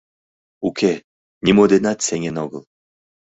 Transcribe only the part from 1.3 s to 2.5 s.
нимо денат сеҥен